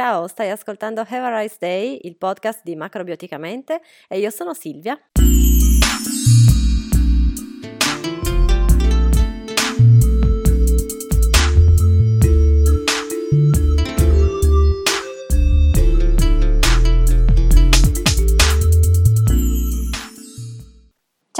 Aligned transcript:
Ciao, 0.00 0.26
stai 0.28 0.48
ascoltando 0.48 1.02
Have 1.02 1.18
a 1.18 1.40
Rice 1.40 1.56
Day, 1.60 1.98
il 2.04 2.16
podcast 2.16 2.62
di 2.64 2.74
Macrobioticamente 2.74 3.82
e 4.08 4.18
io 4.18 4.30
sono 4.30 4.54
Silvia. 4.54 4.98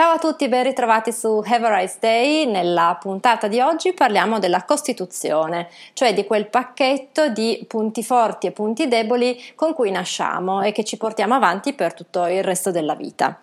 Ciao 0.00 0.12
a 0.12 0.18
tutti 0.18 0.44
e 0.44 0.48
ben 0.48 0.62
ritrovati 0.62 1.12
su 1.12 1.42
Have 1.44 1.66
a 1.66 1.76
Rice 1.78 1.98
Day. 2.00 2.46
Nella 2.46 2.96
puntata 2.98 3.48
di 3.48 3.60
oggi 3.60 3.92
parliamo 3.92 4.38
della 4.38 4.64
Costituzione, 4.64 5.68
cioè 5.92 6.14
di 6.14 6.24
quel 6.24 6.48
pacchetto 6.48 7.28
di 7.28 7.62
punti 7.68 8.02
forti 8.02 8.46
e 8.46 8.52
punti 8.52 8.88
deboli 8.88 9.38
con 9.54 9.74
cui 9.74 9.90
nasciamo 9.90 10.62
e 10.62 10.72
che 10.72 10.84
ci 10.84 10.96
portiamo 10.96 11.34
avanti 11.34 11.74
per 11.74 11.92
tutto 11.92 12.24
il 12.24 12.42
resto 12.42 12.70
della 12.70 12.94
vita. 12.94 13.38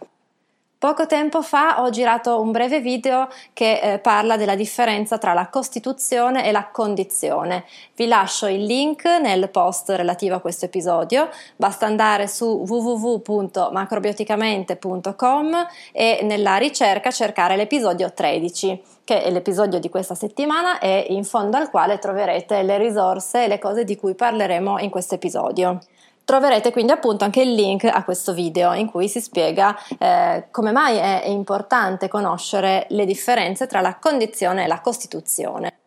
Poco 0.80 1.08
tempo 1.08 1.41
fa 1.41 1.81
ho 1.81 1.90
girato 1.90 2.40
un 2.40 2.52
breve 2.52 2.81
video 2.81 3.27
che 3.52 3.80
eh, 3.80 3.98
parla 3.98 4.38
della 4.38 4.54
differenza 4.54 5.18
tra 5.18 5.34
la 5.34 5.48
Costituzione 5.48 6.45
e 6.45 6.52
la 6.52 6.68
condizione. 6.68 7.66
Vi 7.95 8.05
lascio 8.05 8.45
il 8.45 8.63
link 8.63 9.04
nel 9.05 9.49
post 9.49 9.90
relativo 9.90 10.35
a 10.35 10.40
questo 10.40 10.66
episodio. 10.66 11.30
Basta 11.55 11.88
andare 11.88 12.27
su 12.27 12.63
www.macrobioticamente.com 12.68 15.68
e 15.94 16.20
nella 16.21 16.58
ricerca 16.58 17.09
cercare 17.09 17.55
l'episodio 17.55 18.13
13 18.13 18.84
che 19.04 19.23
è 19.23 19.32
l'episodio 19.32 19.80
di 19.80 19.90
questa 19.90 20.13
settimana 20.13 20.77
e 20.77 21.07
in 21.09 21.23
fondo 21.23 21.57
al 21.57 21.71
quale 21.71 21.98
troverete 21.98 22.62
le 22.62 22.77
risorse 22.77 23.46
e 23.46 23.48
le 23.48 23.57
cose 23.57 23.84
di 23.84 23.96
cui 23.96 24.13
parleremo 24.13 24.77
in 24.77 24.91
questo 24.91 25.16
episodio. 25.16 25.80
Troverete 26.27 26.73
quindi 26.73 26.91
appunto 26.91 27.23
anche 27.23 27.40
il 27.40 27.54
link 27.54 27.86
a 27.86 28.04
questo 28.04 28.34
video 28.34 28.73
in 28.73 28.91
cui 28.91 29.07
si 29.07 29.21
spiega 29.21 29.74
eh, 29.98 30.48
come 30.52 30.74
mai 30.74 30.98
è 30.98 31.24
importante 31.27 32.10
conoscere 32.10 32.85
le 32.90 33.05
differenze 33.05 33.65
tra 33.65 33.79
la 33.79 33.96
condizione 33.96 34.65
e 34.65 34.68
la 34.68 34.82
Costituzione. 34.82 35.77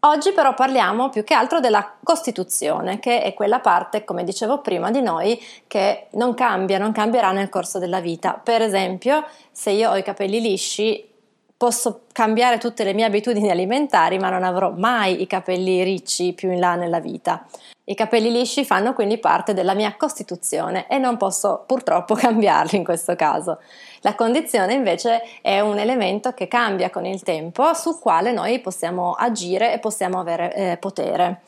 Oggi 0.00 0.32
però 0.32 0.54
parliamo 0.54 1.10
più 1.10 1.22
che 1.22 1.34
altro 1.34 1.60
della 1.60 1.96
Costituzione, 2.02 2.98
che 2.98 3.20
è 3.20 3.34
quella 3.34 3.60
parte, 3.60 4.04
come 4.04 4.24
dicevo 4.24 4.62
prima, 4.62 4.90
di 4.90 5.02
noi 5.02 5.38
che 5.66 6.06
non 6.12 6.32
cambia, 6.32 6.78
non 6.78 6.92
cambierà 6.92 7.32
nel 7.32 7.50
corso 7.50 7.78
della 7.78 8.00
vita. 8.00 8.40
Per 8.42 8.62
esempio, 8.62 9.26
se 9.52 9.68
io 9.68 9.90
ho 9.90 9.96
i 9.98 10.02
capelli 10.02 10.40
lisci, 10.40 11.12
posso 11.56 12.02
cambiare 12.12 12.58
tutte 12.58 12.84
le 12.84 12.94
mie 12.94 13.04
abitudini 13.04 13.50
alimentari, 13.50 14.18
ma 14.18 14.30
non 14.30 14.42
avrò 14.42 14.72
mai 14.76 15.22
i 15.22 15.26
capelli 15.26 15.82
ricci 15.82 16.32
più 16.32 16.50
in 16.50 16.58
là 16.58 16.74
nella 16.74 17.00
vita. 17.00 17.46
I 17.86 17.94
capelli 17.94 18.30
lisci 18.30 18.64
fanno 18.64 18.94
quindi 18.94 19.18
parte 19.18 19.52
della 19.52 19.74
mia 19.74 19.94
costituzione 19.96 20.86
e 20.88 20.96
non 20.96 21.18
posso 21.18 21.64
purtroppo 21.66 22.14
cambiarli 22.16 22.78
in 22.78 22.84
questo 22.84 23.14
caso. 23.14 23.60
La 24.00 24.14
condizione 24.14 24.72
invece 24.72 25.22
è 25.42 25.60
un 25.60 25.78
elemento 25.78 26.32
che 26.32 26.48
cambia 26.48 26.90
con 26.90 27.04
il 27.04 27.22
tempo 27.22 27.74
sul 27.74 27.98
quale 27.98 28.32
noi 28.32 28.60
possiamo 28.60 29.12
agire 29.12 29.74
e 29.74 29.78
possiamo 29.78 30.18
avere 30.18 30.54
eh, 30.54 30.76
potere. 30.78 31.42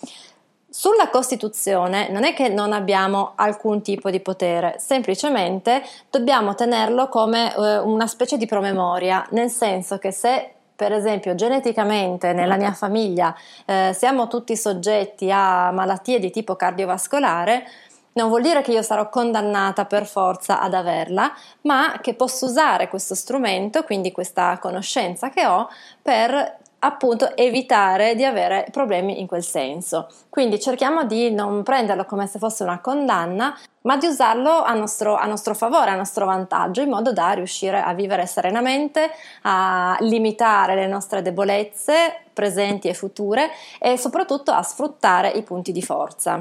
Sulla 0.78 1.08
Costituzione 1.08 2.10
non 2.10 2.24
è 2.24 2.34
che 2.34 2.50
non 2.50 2.74
abbiamo 2.74 3.32
alcun 3.36 3.80
tipo 3.80 4.10
di 4.10 4.20
potere, 4.20 4.74
semplicemente 4.78 5.82
dobbiamo 6.10 6.54
tenerlo 6.54 7.08
come 7.08 7.50
eh, 7.54 7.78
una 7.78 8.06
specie 8.06 8.36
di 8.36 8.44
promemoria, 8.44 9.26
nel 9.30 9.48
senso 9.48 9.96
che 9.96 10.10
se 10.12 10.50
per 10.76 10.92
esempio 10.92 11.34
geneticamente 11.34 12.34
nella 12.34 12.58
mia 12.58 12.74
famiglia 12.74 13.34
eh, 13.64 13.92
siamo 13.94 14.28
tutti 14.28 14.54
soggetti 14.54 15.30
a 15.32 15.70
malattie 15.70 16.18
di 16.18 16.30
tipo 16.30 16.56
cardiovascolare, 16.56 17.66
non 18.12 18.28
vuol 18.28 18.42
dire 18.42 18.60
che 18.60 18.72
io 18.72 18.82
sarò 18.82 19.08
condannata 19.08 19.86
per 19.86 20.04
forza 20.04 20.60
ad 20.60 20.74
averla, 20.74 21.32
ma 21.62 22.00
che 22.02 22.12
posso 22.12 22.44
usare 22.44 22.88
questo 22.88 23.14
strumento, 23.14 23.82
quindi 23.82 24.12
questa 24.12 24.58
conoscenza 24.58 25.30
che 25.30 25.46
ho, 25.46 25.70
per 26.02 26.64
appunto 26.86 27.36
evitare 27.36 28.14
di 28.14 28.24
avere 28.24 28.66
problemi 28.70 29.20
in 29.20 29.26
quel 29.26 29.42
senso. 29.42 30.08
Quindi 30.28 30.60
cerchiamo 30.60 31.04
di 31.04 31.32
non 31.32 31.62
prenderlo 31.64 32.04
come 32.04 32.26
se 32.28 32.38
fosse 32.38 32.62
una 32.62 32.80
condanna, 32.80 33.58
ma 33.82 33.96
di 33.96 34.06
usarlo 34.06 34.62
a 34.62 34.72
nostro, 34.74 35.16
a 35.16 35.26
nostro, 35.26 35.54
favore, 35.54 35.90
a 35.90 35.96
nostro 35.96 36.26
vantaggio, 36.26 36.82
in 36.82 36.88
modo 36.88 37.12
da 37.12 37.32
riuscire 37.32 37.82
a 37.82 37.92
vivere 37.92 38.26
serenamente, 38.26 39.10
a 39.42 39.96
limitare 40.00 40.76
le 40.76 40.86
nostre 40.86 41.22
debolezze 41.22 42.22
presenti 42.32 42.88
e 42.88 42.94
future 42.94 43.50
e 43.80 43.96
soprattutto 43.96 44.52
a 44.52 44.62
sfruttare 44.62 45.30
i 45.30 45.42
punti 45.42 45.72
di 45.72 45.82
forza. 45.82 46.40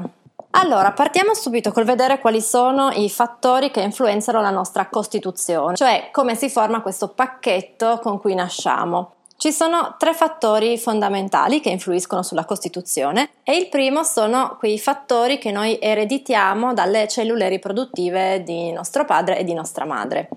Allora, 0.50 0.92
partiamo 0.92 1.34
subito 1.34 1.72
col 1.72 1.84
vedere 1.84 2.18
quali 2.18 2.40
sono 2.40 2.90
i 2.90 3.10
fattori 3.10 3.70
che 3.70 3.80
influenzano 3.80 4.40
la 4.40 4.50
nostra 4.50 4.86
Costituzione, 4.86 5.76
cioè 5.76 6.08
come 6.12 6.34
si 6.34 6.48
forma 6.48 6.80
questo 6.80 7.08
pacchetto 7.08 7.98
con 8.00 8.18
cui 8.20 8.34
nasciamo. 8.34 9.15
Ci 9.38 9.52
sono 9.52 9.96
tre 9.98 10.14
fattori 10.14 10.78
fondamentali 10.78 11.60
che 11.60 11.68
influiscono 11.68 12.22
sulla 12.22 12.46
Costituzione 12.46 13.32
e 13.42 13.54
il 13.56 13.68
primo 13.68 14.02
sono 14.02 14.56
quei 14.58 14.78
fattori 14.78 15.36
che 15.36 15.50
noi 15.50 15.78
ereditiamo 15.78 16.72
dalle 16.72 17.06
cellule 17.06 17.50
riproduttive 17.50 18.42
di 18.42 18.72
nostro 18.72 19.04
padre 19.04 19.38
e 19.38 19.44
di 19.44 19.52
nostra 19.52 19.84
madre. 19.84 20.30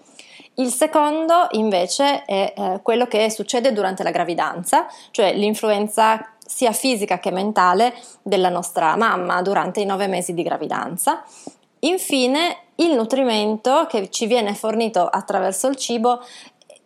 Il 0.56 0.68
secondo 0.68 1.48
invece 1.52 2.26
è 2.26 2.54
eh, 2.54 2.80
quello 2.84 3.08
che 3.08 3.30
succede 3.30 3.72
durante 3.72 4.04
la 4.04 4.12
gravidanza, 4.12 4.86
cioè 5.12 5.34
l'influenza 5.34 6.34
sia 6.46 6.74
fisica 6.74 7.20
che 7.20 7.31
mentale 7.31 7.94
della 8.22 8.50
nostra 8.50 8.98
mamma 8.98 9.42
durante 9.42 9.80
i 9.80 9.86
nove 9.86 10.08
mesi 10.08 10.34
di 10.34 10.44
gravidanza. 10.44 11.24
Infine, 11.80 12.58
il 12.76 12.94
nutrimento 12.96 13.86
che 13.88 14.10
ci 14.10 14.26
viene 14.26 14.54
fornito 14.54 15.08
attraverso 15.08 15.68
il 15.68 15.78
cibo 15.78 16.22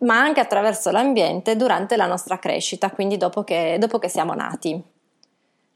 ma 0.04 0.18
anche 0.18 0.40
attraverso 0.40 0.90
l'ambiente 0.90 1.56
durante 1.56 1.96
la 1.96 2.06
nostra 2.06 2.38
crescita, 2.38 2.90
quindi 2.90 3.16
dopo 3.16 3.42
che, 3.42 3.76
dopo 3.78 3.98
che 3.98 4.08
siamo 4.08 4.34
nati. 4.34 4.92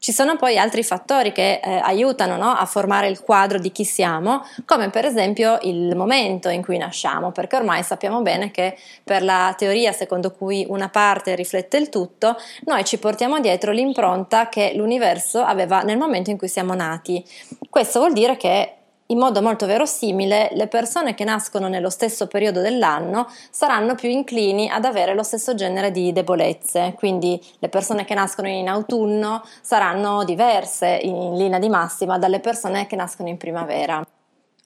Ci 0.01 0.13
sono 0.13 0.37
poi 0.37 0.57
altri 0.57 0.81
fattori 0.81 1.33
che 1.33 1.59
eh, 1.61 1.75
aiutano 1.83 2.37
no, 2.37 2.51
a 2.51 2.65
formare 2.65 3.09
il 3.09 3.19
quadro 3.21 3.59
di 3.59 3.69
chi 3.69 3.83
siamo, 3.83 4.45
come 4.63 4.89
per 4.89 5.03
esempio 5.03 5.57
il 5.63 5.93
momento 5.93 6.47
in 6.47 6.63
cui 6.63 6.77
nasciamo, 6.77 7.33
perché 7.33 7.57
ormai 7.57 7.83
sappiamo 7.83 8.21
bene 8.21 8.49
che 8.49 8.77
per 9.03 9.23
la 9.23 9.53
teoria 9.57 9.91
secondo 9.91 10.31
cui 10.31 10.65
una 10.69 10.87
parte 10.87 11.35
riflette 11.35 11.75
il 11.75 11.89
tutto, 11.89 12.37
noi 12.63 12.85
ci 12.85 12.97
portiamo 12.97 13.41
dietro 13.41 13.73
l'impronta 13.73 14.47
che 14.47 14.71
l'universo 14.73 15.41
aveva 15.41 15.81
nel 15.81 15.97
momento 15.97 16.29
in 16.29 16.37
cui 16.37 16.47
siamo 16.47 16.73
nati. 16.75 17.21
Questo 17.69 17.99
vuol 17.99 18.13
dire 18.13 18.37
che 18.37 18.75
in 19.11 19.17
modo 19.17 19.41
molto 19.41 19.65
verosimile 19.65 20.49
le 20.53 20.67
persone 20.67 21.15
che 21.15 21.23
nascono 21.23 21.67
nello 21.67 21.89
stesso 21.89 22.27
periodo 22.27 22.61
dell'anno 22.61 23.27
saranno 23.49 23.95
più 23.95 24.09
inclini 24.09 24.69
ad 24.69 24.85
avere 24.85 25.15
lo 25.15 25.23
stesso 25.23 25.55
genere 25.55 25.91
di 25.91 26.11
debolezze, 26.13 26.93
quindi 26.95 27.41
le 27.59 27.69
persone 27.69 28.05
che 28.05 28.13
nascono 28.13 28.47
in 28.47 28.67
autunno 28.67 29.43
saranno 29.61 30.23
diverse 30.23 30.99
in 31.01 31.35
linea 31.35 31.59
di 31.59 31.69
massima 31.69 32.17
dalle 32.19 32.39
persone 32.39 32.85
che 32.85 32.95
nascono 32.95 33.29
in 33.29 33.37
primavera. 33.37 34.05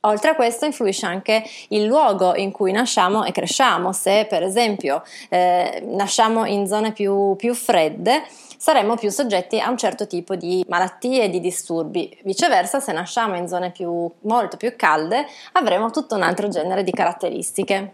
Oltre 0.06 0.32
a 0.32 0.36
questo 0.36 0.66
influisce 0.66 1.06
anche 1.06 1.42
il 1.70 1.86
luogo 1.86 2.36
in 2.36 2.52
cui 2.52 2.74
nasciamo 2.74 3.24
e 3.24 3.32
cresciamo. 3.32 3.94
Se 3.94 4.26
per 4.28 4.44
esempio 4.44 5.02
eh, 5.30 5.82
nasciamo 5.86 6.44
in 6.44 6.68
zone 6.68 6.92
più, 6.92 7.36
più 7.38 7.54
fredde, 7.54 8.24
saremo 8.64 8.96
più 8.96 9.10
soggetti 9.10 9.60
a 9.60 9.70
un 9.70 9.76
certo 9.76 10.08
tipo 10.08 10.36
di 10.36 10.64
malattie 10.70 11.24
e 11.24 11.30
di 11.30 11.42
disturbi. 11.42 12.18
Viceversa, 12.24 12.80
se 12.80 12.94
nasciamo 12.94 13.36
in 13.36 13.46
zone 13.46 13.72
più, 13.72 14.10
molto 14.22 14.56
più 14.56 14.74
calde, 14.78 15.26
avremo 15.52 15.92
tutto 15.92 16.16
un 16.16 16.22
altro 16.22 16.48
genere 16.48 16.82
di 16.86 16.92
caratteristiche. 16.92 17.94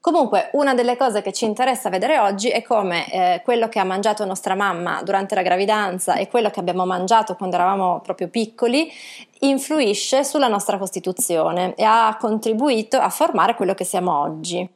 Comunque, 0.00 0.48
una 0.52 0.72
delle 0.72 0.96
cose 0.96 1.20
che 1.20 1.30
ci 1.34 1.44
interessa 1.44 1.90
vedere 1.90 2.18
oggi 2.18 2.48
è 2.48 2.62
come 2.62 3.06
eh, 3.12 3.42
quello 3.44 3.68
che 3.68 3.80
ha 3.80 3.84
mangiato 3.84 4.24
nostra 4.24 4.54
mamma 4.54 5.02
durante 5.02 5.34
la 5.34 5.42
gravidanza 5.42 6.14
e 6.14 6.26
quello 6.26 6.48
che 6.48 6.60
abbiamo 6.60 6.86
mangiato 6.86 7.34
quando 7.34 7.56
eravamo 7.56 8.00
proprio 8.00 8.28
piccoli 8.28 8.90
influisce 9.40 10.24
sulla 10.24 10.48
nostra 10.48 10.78
costituzione 10.78 11.74
e 11.74 11.84
ha 11.84 12.16
contribuito 12.18 12.96
a 12.96 13.10
formare 13.10 13.54
quello 13.56 13.74
che 13.74 13.84
siamo 13.84 14.18
oggi. 14.18 14.66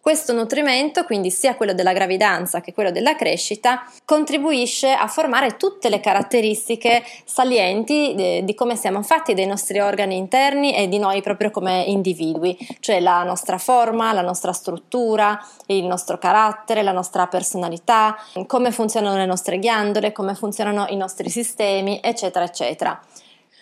Questo 0.00 0.32
nutrimento, 0.32 1.04
quindi 1.04 1.30
sia 1.30 1.54
quello 1.54 1.74
della 1.74 1.92
gravidanza 1.92 2.60
che 2.60 2.72
quello 2.72 2.90
della 2.90 3.16
crescita, 3.16 3.84
contribuisce 4.04 4.92
a 4.92 5.06
formare 5.06 5.56
tutte 5.56 5.88
le 5.88 6.00
caratteristiche 6.00 7.02
salienti 7.24 8.14
di, 8.14 8.44
di 8.44 8.54
come 8.54 8.76
siamo 8.76 9.02
fatti, 9.02 9.34
dei 9.34 9.46
nostri 9.46 9.80
organi 9.80 10.16
interni 10.16 10.74
e 10.74 10.88
di 10.88 10.98
noi 10.98 11.22
proprio 11.22 11.50
come 11.50 11.84
individui, 11.86 12.56
cioè 12.80 13.00
la 13.00 13.22
nostra 13.22 13.58
forma, 13.58 14.12
la 14.12 14.22
nostra 14.22 14.52
struttura, 14.52 15.38
il 15.66 15.84
nostro 15.84 16.18
carattere, 16.18 16.82
la 16.82 16.92
nostra 16.92 17.26
personalità, 17.26 18.16
come 18.46 18.70
funzionano 18.70 19.16
le 19.16 19.26
nostre 19.26 19.58
ghiandole, 19.58 20.12
come 20.12 20.34
funzionano 20.34 20.86
i 20.88 20.96
nostri 20.96 21.28
sistemi, 21.28 22.00
eccetera, 22.02 22.44
eccetera. 22.44 23.00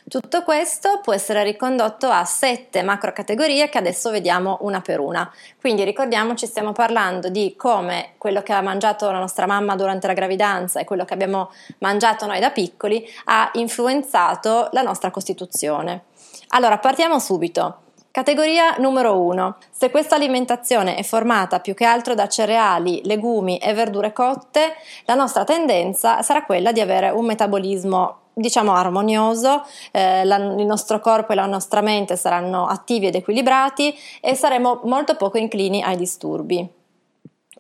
Tutto 0.09 0.43
questo 0.43 0.99
può 1.01 1.15
essere 1.15 1.45
ricondotto 1.45 2.09
a 2.09 2.25
sette 2.25 2.83
macro 2.83 3.13
categorie 3.13 3.69
che 3.69 3.79
adesso 3.79 4.11
vediamo 4.11 4.59
una 4.63 4.81
per 4.81 4.99
una. 4.99 5.33
Quindi 5.61 5.85
ricordiamoci, 5.85 6.47
stiamo 6.47 6.73
parlando 6.73 7.29
di 7.29 7.55
come 7.57 8.15
quello 8.19 8.43
che 8.43 8.53
ha 8.53 8.61
mangiato 8.61 9.11
la 9.11 9.21
nostra 9.21 9.47
mamma 9.47 9.77
durante 9.77 10.09
la 10.09 10.13
gravidanza 10.13 10.81
e 10.81 10.85
quello 10.85 11.05
che 11.05 11.15
abbiamo 11.15 11.53
mangiato 11.79 12.27
noi 12.27 12.41
da 12.41 12.51
piccoli 12.51 13.09
ha 13.27 13.51
influenzato 13.55 14.69
la 14.73 14.83
nostra 14.83 15.11
costituzione. 15.11 16.03
Allora, 16.49 16.79
partiamo 16.79 17.19
subito. 17.19 17.79
Categoria 18.11 18.75
numero 18.79 19.19
1. 19.23 19.57
Se 19.71 19.91
questa 19.91 20.17
alimentazione 20.17 20.97
è 20.97 21.03
formata 21.03 21.61
più 21.61 21.73
che 21.73 21.87
altro 21.87 22.15
da 22.15 22.29
cereali, 22.29 23.01
legumi 23.05 23.57
e 23.57 23.73
verdure 23.73 24.13
cotte, 24.13 24.75
la 25.07 25.15
nostra 25.15 25.45
tendenza 25.45 26.21
sarà 26.21 26.45
quella 26.45 26.73
di 26.73 26.81
avere 26.81 27.09
un 27.09 27.25
metabolismo 27.25 28.22
diciamo 28.33 28.73
armonioso, 28.73 29.65
eh, 29.91 30.25
la, 30.25 30.37
il 30.37 30.67
nostro 30.67 31.01
corpo 31.01 31.33
e 31.33 31.35
la 31.35 31.47
nostra 31.47 31.81
mente 31.81 32.17
saranno 32.17 32.67
attivi 32.67 33.07
ed 33.07 33.15
equilibrati 33.15 33.95
e 34.21 34.35
saremo 34.35 34.81
molto 34.85 35.17
poco 35.17 35.39
inclini 35.39 35.83
ai 35.83 35.97
disturbi 35.97 36.81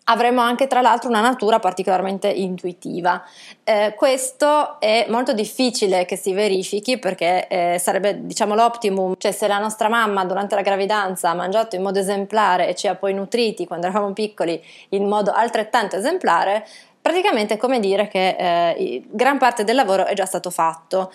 avremo 0.05 0.41
anche 0.41 0.67
tra 0.67 0.81
l'altro 0.81 1.09
una 1.09 1.21
natura 1.21 1.59
particolarmente 1.59 2.29
intuitiva. 2.29 3.23
Eh, 3.63 3.95
questo 3.97 4.81
è 4.81 5.07
molto 5.09 5.33
difficile 5.33 6.05
che 6.05 6.17
si 6.17 6.33
verifichi 6.33 6.99
perché 6.99 7.47
eh, 7.47 7.79
sarebbe 7.79 8.27
diciamo 8.27 8.55
l'optimum, 8.55 9.15
cioè 9.19 9.33
se 9.33 9.47
la 9.47 9.59
nostra 9.59 9.89
mamma 9.89 10.25
durante 10.25 10.55
la 10.55 10.63
gravidanza 10.63 11.31
ha 11.31 11.35
mangiato 11.35 11.77
in 11.77 11.83
modo 11.83 11.99
esemplare 11.99 12.69
e 12.69 12.75
ci 12.75 12.89
ha 12.89 12.95
poi 12.95 13.15
nutriti 13.15 13.67
quando 13.67 13.87
eravamo 13.87 14.13
piccoli 14.13 14.61
in 14.91 15.07
modo 15.07 15.31
altrettanto 15.33 15.97
esemplare, 15.97 16.67
praticamente 17.03 17.55
è 17.55 17.57
come 17.59 17.81
dire 17.81 18.09
che 18.09 18.37
eh, 18.39 19.03
gran 19.11 19.37
parte 19.37 19.65
del 19.65 19.75
lavoro 19.75 20.07
è 20.07 20.15
già 20.15 20.25
stato 20.25 20.49
fatto. 20.51 21.13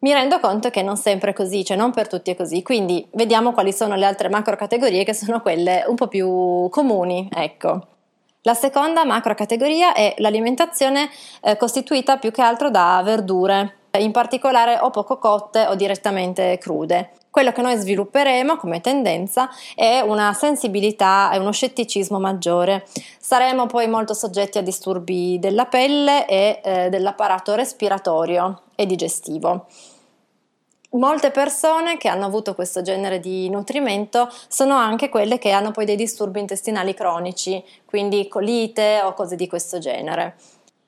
Mi 0.00 0.14
rendo 0.14 0.40
conto 0.40 0.70
che 0.70 0.82
non 0.82 0.96
sempre 0.96 1.32
è 1.32 1.34
così, 1.34 1.62
cioè 1.62 1.76
non 1.76 1.92
per 1.92 2.08
tutti 2.08 2.30
è 2.30 2.34
così, 2.34 2.62
quindi 2.62 3.06
vediamo 3.12 3.52
quali 3.52 3.70
sono 3.70 3.96
le 3.96 4.06
altre 4.06 4.30
macro 4.30 4.56
categorie 4.56 5.04
che 5.04 5.12
sono 5.12 5.42
quelle 5.42 5.84
un 5.86 5.94
po' 5.94 6.08
più 6.08 6.68
comuni, 6.70 7.28
ecco. 7.30 7.86
La 8.42 8.54
seconda 8.54 9.04
macro 9.04 9.34
categoria 9.34 9.92
è 9.92 10.14
l'alimentazione 10.16 11.10
eh, 11.42 11.58
costituita 11.58 12.16
più 12.16 12.30
che 12.30 12.40
altro 12.40 12.70
da 12.70 13.02
verdure, 13.04 13.79
in 13.98 14.12
particolare 14.12 14.78
o 14.80 14.90
poco 14.90 15.18
cotte 15.18 15.66
o 15.66 15.74
direttamente 15.74 16.58
crude. 16.58 17.10
Quello 17.30 17.52
che 17.52 17.62
noi 17.62 17.76
svilupperemo 17.76 18.56
come 18.56 18.80
tendenza 18.80 19.48
è 19.74 20.00
una 20.00 20.32
sensibilità 20.32 21.30
e 21.32 21.38
uno 21.38 21.52
scetticismo 21.52 22.18
maggiore. 22.18 22.86
Saremo 23.20 23.66
poi 23.66 23.88
molto 23.88 24.14
soggetti 24.14 24.58
a 24.58 24.62
disturbi 24.62 25.38
della 25.38 25.66
pelle 25.66 26.26
e 26.26 26.60
eh, 26.62 26.88
dell'apparato 26.88 27.54
respiratorio 27.54 28.62
e 28.74 28.84
digestivo. 28.86 29.66
Molte 30.92 31.30
persone 31.30 31.98
che 31.98 32.08
hanno 32.08 32.26
avuto 32.26 32.56
questo 32.56 32.82
genere 32.82 33.20
di 33.20 33.48
nutrimento 33.48 34.28
sono 34.48 34.74
anche 34.74 35.08
quelle 35.08 35.38
che 35.38 35.52
hanno 35.52 35.70
poi 35.70 35.84
dei 35.84 35.94
disturbi 35.94 36.40
intestinali 36.40 36.94
cronici, 36.94 37.62
quindi 37.84 38.26
colite 38.26 39.00
o 39.04 39.14
cose 39.14 39.36
di 39.36 39.46
questo 39.46 39.78
genere. 39.78 40.34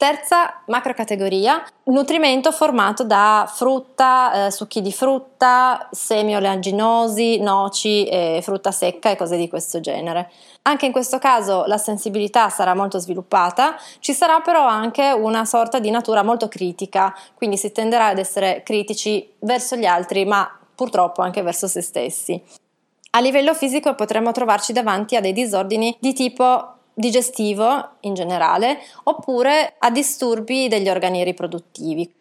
Terza 0.02 0.62
macrocategoria, 0.66 1.64
nutrimento 1.84 2.50
formato 2.50 3.04
da 3.04 3.48
frutta, 3.48 4.46
eh, 4.46 4.50
succhi 4.50 4.80
di 4.80 4.90
frutta, 4.90 5.86
semi 5.92 6.34
oleaginosi, 6.34 7.38
noci, 7.38 8.08
eh, 8.08 8.40
frutta 8.42 8.72
secca 8.72 9.10
e 9.10 9.16
cose 9.16 9.36
di 9.36 9.48
questo 9.48 9.78
genere. 9.78 10.28
Anche 10.62 10.86
in 10.86 10.92
questo 10.92 11.18
caso 11.20 11.62
la 11.66 11.78
sensibilità 11.78 12.48
sarà 12.48 12.74
molto 12.74 12.98
sviluppata, 12.98 13.76
ci 14.00 14.12
sarà 14.12 14.40
però 14.40 14.66
anche 14.66 15.12
una 15.12 15.44
sorta 15.44 15.78
di 15.78 15.90
natura 15.90 16.24
molto 16.24 16.48
critica, 16.48 17.14
quindi 17.34 17.56
si 17.56 17.70
tenderà 17.70 18.06
ad 18.06 18.18
essere 18.18 18.64
critici 18.64 19.34
verso 19.38 19.76
gli 19.76 19.86
altri, 19.86 20.24
ma 20.24 20.50
purtroppo 20.74 21.22
anche 21.22 21.42
verso 21.42 21.68
se 21.68 21.80
stessi. 21.80 22.42
A 23.12 23.20
livello 23.20 23.54
fisico 23.54 23.94
potremmo 23.94 24.32
trovarci 24.32 24.72
davanti 24.72 25.14
a 25.14 25.20
dei 25.20 25.32
disordini 25.32 25.96
di 26.00 26.12
tipo 26.12 26.78
digestivo 26.94 27.96
in 28.00 28.14
generale 28.14 28.78
oppure 29.04 29.74
a 29.78 29.90
disturbi 29.90 30.68
degli 30.68 30.88
organi 30.88 31.24
riproduttivi. 31.24 32.12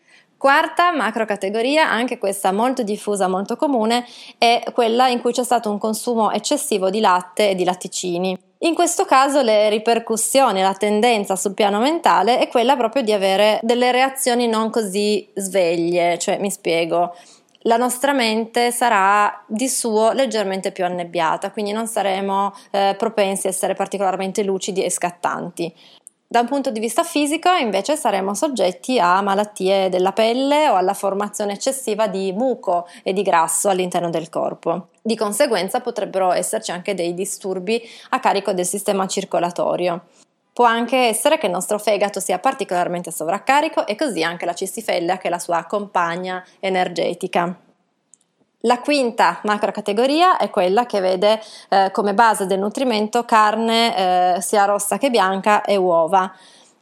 Quarta 0.41 0.91
macro 0.91 1.25
categoria, 1.25 1.87
anche 1.87 2.17
questa 2.17 2.51
molto 2.51 2.81
diffusa, 2.81 3.27
molto 3.27 3.55
comune, 3.55 4.05
è 4.39 4.63
quella 4.73 5.07
in 5.07 5.21
cui 5.21 5.31
c'è 5.31 5.43
stato 5.43 5.69
un 5.69 5.77
consumo 5.77 6.31
eccessivo 6.31 6.89
di 6.89 6.99
latte 6.99 7.51
e 7.51 7.55
di 7.55 7.63
latticini. 7.63 8.35
In 8.63 8.73
questo 8.73 9.05
caso 9.05 9.43
le 9.43 9.69
ripercussioni, 9.69 10.61
la 10.61 10.73
tendenza 10.73 11.35
sul 11.35 11.53
piano 11.53 11.79
mentale 11.79 12.39
è 12.39 12.47
quella 12.47 12.75
proprio 12.75 13.03
di 13.03 13.11
avere 13.11 13.59
delle 13.61 13.91
reazioni 13.91 14.47
non 14.47 14.71
così 14.71 15.29
sveglie, 15.35 16.17
cioè 16.17 16.39
mi 16.39 16.49
spiego 16.49 17.15
la 17.63 17.77
nostra 17.77 18.13
mente 18.13 18.71
sarà 18.71 19.43
di 19.45 19.67
suo 19.67 20.11
leggermente 20.13 20.71
più 20.71 20.85
annebbiata, 20.85 21.51
quindi 21.51 21.71
non 21.71 21.87
saremo 21.87 22.53
eh, 22.71 22.95
propensi 22.97 23.47
a 23.47 23.49
essere 23.49 23.73
particolarmente 23.73 24.43
lucidi 24.43 24.83
e 24.83 24.89
scattanti. 24.89 25.73
Da 26.31 26.39
un 26.39 26.47
punto 26.47 26.71
di 26.71 26.79
vista 26.79 27.03
fisico, 27.03 27.49
invece, 27.49 27.97
saremo 27.97 28.33
soggetti 28.33 28.97
a 28.97 29.21
malattie 29.21 29.89
della 29.89 30.13
pelle 30.13 30.69
o 30.69 30.75
alla 30.75 30.93
formazione 30.93 31.53
eccessiva 31.53 32.07
di 32.07 32.31
muco 32.31 32.87
e 33.03 33.11
di 33.11 33.21
grasso 33.21 33.67
all'interno 33.67 34.09
del 34.09 34.29
corpo. 34.29 34.87
Di 35.01 35.17
conseguenza 35.17 35.81
potrebbero 35.81 36.31
esserci 36.31 36.71
anche 36.71 36.93
dei 36.93 37.13
disturbi 37.13 37.81
a 38.11 38.19
carico 38.21 38.53
del 38.53 38.65
sistema 38.65 39.07
circolatorio. 39.07 40.05
Può 40.53 40.65
anche 40.65 40.97
essere 40.97 41.37
che 41.37 41.45
il 41.45 41.51
nostro 41.51 41.79
fegato 41.79 42.19
sia 42.19 42.37
particolarmente 42.37 43.09
sovraccarico 43.09 43.87
e 43.87 43.95
così 43.95 44.21
anche 44.21 44.45
la 44.45 44.53
cistifellea 44.53 45.17
che 45.17 45.27
è 45.27 45.31
la 45.31 45.39
sua 45.39 45.65
compagna 45.65 46.43
energetica. 46.59 47.55
La 48.65 48.79
quinta 48.79 49.39
macrocategoria 49.43 50.37
è 50.37 50.49
quella 50.49 50.85
che 50.85 50.99
vede 50.99 51.41
eh, 51.69 51.89
come 51.91 52.13
base 52.13 52.45
del 52.45 52.59
nutrimento 52.59 53.23
carne 53.23 54.35
eh, 54.35 54.41
sia 54.41 54.65
rossa 54.65 54.97
che 54.97 55.09
bianca 55.09 55.63
e 55.63 55.77
uova. 55.77 56.31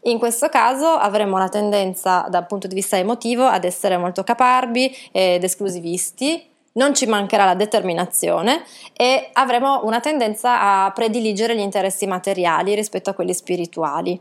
In 0.04 0.18
questo 0.18 0.50
caso 0.50 0.88
avremo 0.88 1.38
la 1.38 1.48
tendenza 1.48 2.26
dal 2.30 2.48
punto 2.48 2.68
di 2.68 2.76
vista 2.76 2.98
emotivo 2.98 3.46
ad 3.46 3.64
essere 3.66 3.98
molto 3.98 4.24
caparbi 4.24 4.94
ed 5.12 5.44
esclusivisti, 5.44 6.49
non 6.74 6.94
ci 6.94 7.06
mancherà 7.06 7.46
la 7.46 7.56
determinazione 7.56 8.64
e 8.94 9.30
avremo 9.34 9.82
una 9.84 10.00
tendenza 10.00 10.86
a 10.86 10.92
prediligere 10.92 11.56
gli 11.56 11.60
interessi 11.60 12.06
materiali 12.08 12.76
rispetto 12.76 13.10
a 13.10 13.14
quelli 13.14 13.34
spirituali. 13.34 14.20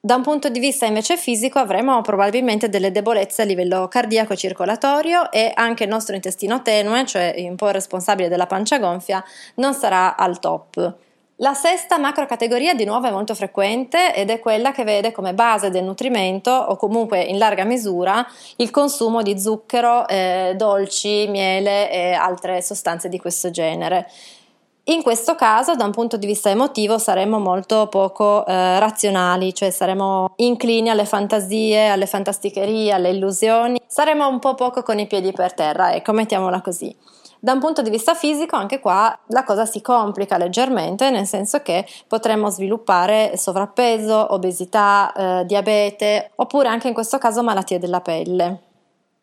Da 0.00 0.14
un 0.14 0.22
punto 0.22 0.48
di 0.48 0.60
vista 0.60 0.86
invece 0.86 1.16
fisico 1.16 1.58
avremo 1.58 2.00
probabilmente 2.02 2.68
delle 2.68 2.92
debolezze 2.92 3.42
a 3.42 3.44
livello 3.44 3.88
cardiaco 3.88 4.32
e 4.32 4.36
circolatorio 4.36 5.30
e 5.32 5.50
anche 5.52 5.84
il 5.84 5.90
nostro 5.90 6.14
intestino 6.14 6.62
tenue, 6.62 7.04
cioè 7.04 7.34
un 7.38 7.56
po' 7.56 7.70
responsabile 7.70 8.28
della 8.28 8.46
pancia 8.46 8.78
gonfia, 8.78 9.22
non 9.56 9.74
sarà 9.74 10.16
al 10.16 10.38
top. 10.38 11.06
La 11.40 11.54
sesta 11.54 11.98
macrocategoria 11.98 12.74
di 12.74 12.84
nuovo 12.84 13.06
è 13.06 13.12
molto 13.12 13.32
frequente 13.32 14.12
ed 14.12 14.28
è 14.28 14.40
quella 14.40 14.72
che 14.72 14.82
vede 14.82 15.12
come 15.12 15.34
base 15.34 15.70
del 15.70 15.84
nutrimento 15.84 16.50
o 16.50 16.74
comunque 16.74 17.22
in 17.22 17.38
larga 17.38 17.62
misura 17.62 18.26
il 18.56 18.70
consumo 18.70 19.22
di 19.22 19.38
zucchero, 19.38 20.08
eh, 20.08 20.54
dolci, 20.56 21.28
miele 21.28 21.92
e 21.92 22.12
altre 22.12 22.60
sostanze 22.60 23.08
di 23.08 23.20
questo 23.20 23.52
genere. 23.52 24.10
In 24.86 25.02
questo 25.02 25.36
caso, 25.36 25.76
da 25.76 25.84
un 25.84 25.92
punto 25.92 26.16
di 26.16 26.26
vista 26.26 26.50
emotivo, 26.50 26.98
saremo 26.98 27.38
molto 27.38 27.86
poco 27.86 28.44
eh, 28.44 28.80
razionali, 28.80 29.54
cioè 29.54 29.70
saremo 29.70 30.32
inclini 30.36 30.90
alle 30.90 31.04
fantasie, 31.04 31.86
alle 31.86 32.06
fantasticherie, 32.06 32.90
alle 32.92 33.10
illusioni, 33.10 33.80
saremo 33.86 34.26
un 34.26 34.40
po' 34.40 34.54
poco 34.54 34.82
con 34.82 34.98
i 34.98 35.06
piedi 35.06 35.30
per 35.30 35.54
terra, 35.54 35.94
ecco, 35.94 36.12
mettiamola 36.12 36.60
così. 36.62 36.92
Da 37.40 37.52
un 37.52 37.60
punto 37.60 37.82
di 37.82 37.90
vista 37.90 38.14
fisico, 38.14 38.56
anche 38.56 38.80
qua 38.80 39.16
la 39.26 39.44
cosa 39.44 39.64
si 39.64 39.80
complica 39.80 40.36
leggermente, 40.38 41.10
nel 41.10 41.26
senso 41.26 41.62
che 41.62 41.86
potremmo 42.08 42.50
sviluppare 42.50 43.36
sovrappeso, 43.36 44.34
obesità, 44.34 45.12
eh, 45.12 45.44
diabete, 45.46 46.32
oppure 46.36 46.68
anche 46.68 46.88
in 46.88 46.94
questo 46.94 47.18
caso 47.18 47.42
malattie 47.44 47.78
della 47.78 48.00
pelle. 48.00 48.62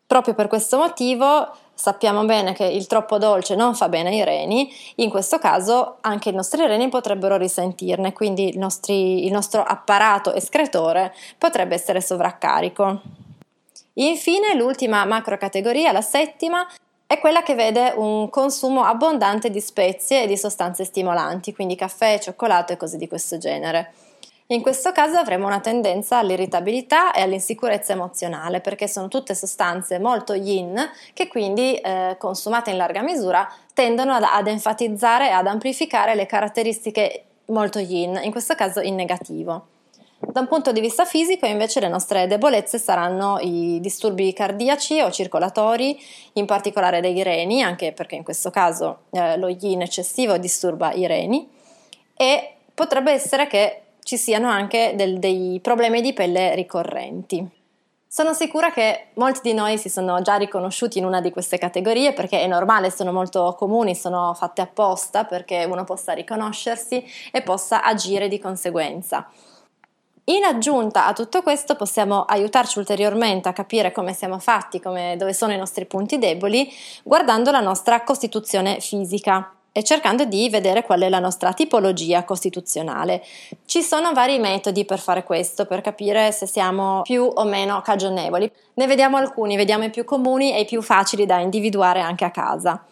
Proprio 0.07 0.33
per 0.33 0.47
questo 0.47 0.77
motivo 0.77 1.49
sappiamo 1.73 2.23
bene 2.23 2.53
che 2.53 2.63
il 2.63 2.87
troppo 2.87 3.17
dolce 3.17 3.55
non 3.55 3.75
fa 3.75 3.89
bene 3.89 4.09
ai 4.09 4.23
reni, 4.23 4.71
in 4.95 5.09
questo 5.09 5.39
caso 5.39 5.97
anche 6.01 6.29
i 6.29 6.33
nostri 6.33 6.65
reni 6.65 6.87
potrebbero 6.87 7.35
risentirne, 7.35 8.13
quindi 8.13 8.47
il, 8.47 8.57
nostri, 8.57 9.25
il 9.25 9.31
nostro 9.31 9.61
apparato 9.61 10.33
escretore 10.33 11.13
potrebbe 11.37 11.75
essere 11.75 11.99
sovraccarico. 11.99 13.01
Infine, 13.97 14.55
l'ultima 14.55 15.03
macro 15.05 15.37
categoria, 15.37 15.91
la 15.91 16.01
settima, 16.01 16.65
è 17.07 17.19
quella 17.19 17.43
che 17.43 17.53
vede 17.53 17.93
un 17.95 18.29
consumo 18.29 18.83
abbondante 18.83 19.49
di 19.49 19.61
spezie 19.61 20.23
e 20.23 20.27
di 20.27 20.37
sostanze 20.37 20.83
stimolanti, 20.83 21.53
quindi 21.53 21.75
caffè, 21.75 22.19
cioccolato 22.19 22.73
e 22.73 22.77
cose 22.77 22.97
di 22.97 23.07
questo 23.07 23.37
genere. 23.37 23.93
In 24.47 24.61
questo 24.61 24.91
caso 24.91 25.17
avremo 25.17 25.47
una 25.47 25.59
tendenza 25.59 26.19
all'irritabilità 26.19 27.13
e 27.13 27.21
all'insicurezza 27.21 27.93
emozionale 27.93 28.61
perché 28.61 28.87
sono 28.87 29.07
tutte 29.07 29.33
sostanze 29.33 29.97
molto 29.97 30.33
yin 30.33 30.79
che 31.13 31.27
quindi 31.27 31.75
eh, 31.75 32.15
consumate 32.19 32.69
in 32.69 32.77
larga 32.77 33.01
misura 33.01 33.51
tendono 33.73 34.13
ad, 34.13 34.23
ad 34.23 34.47
enfatizzare 34.47 35.29
e 35.29 35.31
ad 35.31 35.47
amplificare 35.47 36.13
le 36.13 36.27
caratteristiche 36.27 37.23
molto 37.47 37.79
yin, 37.79 38.19
in 38.21 38.31
questo 38.31 38.53
caso 38.53 38.81
in 38.81 38.93
negativo. 38.93 39.67
Da 40.27 40.41
un 40.41 40.47
punto 40.47 40.71
di 40.71 40.81
vista 40.81 41.05
fisico, 41.05 41.45
invece, 41.45 41.79
le 41.79 41.87
nostre 41.87 42.27
debolezze 42.27 42.77
saranno 42.77 43.37
i 43.39 43.79
disturbi 43.79 44.33
cardiaci 44.33 44.99
o 45.01 45.11
circolatori, 45.11 45.97
in 46.33 46.45
particolare 46.45 46.99
dei 46.99 47.21
reni, 47.23 47.61
anche 47.61 47.93
perché 47.93 48.15
in 48.15 48.23
questo 48.23 48.49
caso 48.49 49.03
eh, 49.11 49.37
lo 49.37 49.47
yin 49.47 49.81
eccessivo 49.81 50.37
disturba 50.37 50.91
i 50.93 51.07
reni, 51.07 51.49
e 52.15 52.55
potrebbe 52.73 53.11
essere 53.11 53.47
che 53.47 53.81
ci 54.03 54.17
siano 54.17 54.49
anche 54.49 54.93
del, 54.95 55.19
dei 55.19 55.59
problemi 55.61 56.01
di 56.01 56.13
pelle 56.13 56.53
ricorrenti. 56.55 57.47
Sono 58.07 58.33
sicura 58.33 58.71
che 58.71 59.07
molti 59.15 59.41
di 59.43 59.53
noi 59.53 59.77
si 59.77 59.89
sono 59.89 60.21
già 60.21 60.35
riconosciuti 60.35 60.99
in 60.99 61.05
una 61.05 61.19
di 61.19 61.31
queste 61.31 61.57
categorie 61.57 62.13
perché 62.13 62.39
è 62.39 62.47
normale, 62.47 62.89
sono 62.89 63.11
molto 63.11 63.55
comuni, 63.57 63.93
sono 63.93 64.33
fatte 64.33 64.61
apposta 64.61 65.25
perché 65.25 65.65
uno 65.65 65.83
possa 65.83 66.13
riconoscersi 66.13 67.03
e 67.31 67.41
possa 67.41 67.83
agire 67.83 68.29
di 68.29 68.39
conseguenza. 68.39 69.27
In 70.27 70.43
aggiunta 70.43 71.05
a 71.05 71.13
tutto 71.13 71.43
questo 71.43 71.75
possiamo 71.75 72.23
aiutarci 72.23 72.79
ulteriormente 72.79 73.47
a 73.47 73.53
capire 73.53 73.91
come 73.91 74.11
siamo 74.11 74.39
fatti, 74.39 74.79
come, 74.79 75.17
dove 75.17 75.35
sono 75.35 75.53
i 75.53 75.57
nostri 75.57 75.85
punti 75.85 76.17
deboli, 76.17 76.67
guardando 77.03 77.51
la 77.51 77.59
nostra 77.59 78.01
costituzione 78.01 78.79
fisica 78.79 79.53
e 79.71 79.83
cercando 79.83 80.25
di 80.25 80.49
vedere 80.49 80.81
qual 80.81 81.01
è 81.01 81.09
la 81.09 81.19
nostra 81.19 81.53
tipologia 81.53 82.23
costituzionale. 82.23 83.23
Ci 83.65 83.83
sono 83.83 84.13
vari 84.13 84.39
metodi 84.39 84.83
per 84.83 84.97
fare 84.97 85.23
questo, 85.23 85.67
per 85.67 85.81
capire 85.81 86.31
se 86.31 86.47
siamo 86.47 87.03
più 87.03 87.29
o 87.31 87.43
meno 87.43 87.81
cagionevoli. 87.81 88.51
Ne 88.73 88.87
vediamo 88.87 89.17
alcuni, 89.17 89.55
vediamo 89.55 89.83
i 89.83 89.91
più 89.91 90.05
comuni 90.05 90.55
e 90.55 90.61
i 90.61 90.65
più 90.65 90.81
facili 90.81 91.27
da 91.27 91.37
individuare 91.37 91.99
anche 91.99 92.25
a 92.25 92.31
casa. 92.31 92.83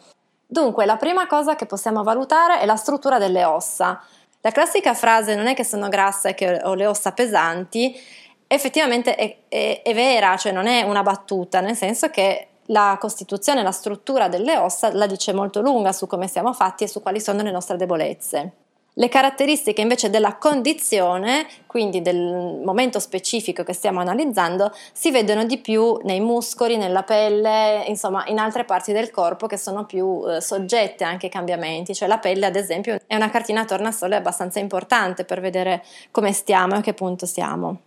Dunque, 0.45 0.85
la 0.85 0.97
prima 0.97 1.25
cosa 1.25 1.55
che 1.55 1.65
possiamo 1.65 2.03
valutare 2.03 2.59
è 2.59 2.67
la 2.67 2.75
struttura 2.75 3.17
delle 3.17 3.43
ossa. 3.43 3.99
La 4.45 4.51
classica 4.51 4.93
frase 4.93 5.35
non 5.35 5.47
è 5.47 5.53
che 5.53 5.63
sono 5.63 5.87
grassa 5.87 6.27
e 6.27 6.33
che 6.33 6.59
ho 6.63 6.73
le 6.73 6.85
ossa 6.85 7.13
pesanti, 7.13 7.97
effettivamente 8.45 9.15
è, 9.15 9.37
è, 9.47 9.81
è 9.81 9.93
vera, 9.93 10.35
cioè 10.35 10.51
non 10.51 10.67
è 10.67 10.81
una 10.81 11.01
battuta, 11.01 11.61
nel 11.61 11.77
senso 11.77 12.09
che 12.09 12.47
la 12.65 12.97
costituzione, 12.99 13.63
la 13.63 13.71
struttura 13.71 14.27
delle 14.27 14.57
ossa 14.57 14.93
la 14.93 15.07
dice 15.07 15.31
molto 15.31 15.61
lunga 15.61 15.93
su 15.93 16.07
come 16.07 16.27
siamo 16.27 16.51
fatti 16.51 16.83
e 16.83 16.89
su 16.89 17.01
quali 17.01 17.21
sono 17.21 17.41
le 17.41 17.51
nostre 17.51 17.77
debolezze. 17.77 18.62
Le 18.95 19.09
caratteristiche 19.09 19.81
invece 19.81 20.11
della 20.11 20.35
condizione, 20.35 21.47
quindi 21.65 22.03
del 22.03 22.61
momento 22.63 22.99
specifico 22.99 23.63
che 23.63 23.73
stiamo 23.73 23.99
analizzando, 24.01 24.71
si 24.91 25.09
vedono 25.09 25.45
di 25.45 25.57
più 25.57 25.99
nei 26.03 26.19
muscoli, 26.19 26.77
nella 26.77 27.01
pelle, 27.01 27.85
insomma 27.87 28.23
in 28.27 28.37
altre 28.37 28.65
parti 28.65 28.93
del 28.93 29.09
corpo 29.09 29.47
che 29.47 29.57
sono 29.57 29.85
più 29.85 30.23
eh, 30.27 30.41
soggette 30.41 31.03
anche 31.03 31.25
ai 31.25 31.31
cambiamenti, 31.31 31.95
cioè 31.95 32.07
la 32.07 32.19
pelle 32.19 32.45
ad 32.45 32.55
esempio 32.55 32.99
è 33.07 33.15
una 33.15 33.31
cartina 33.31 33.65
tornasole 33.65 34.15
abbastanza 34.15 34.59
importante 34.59 35.25
per 35.25 35.41
vedere 35.41 35.83
come 36.11 36.31
stiamo 36.31 36.75
e 36.75 36.77
a 36.77 36.81
che 36.81 36.93
punto 36.93 37.25
siamo. 37.25 37.79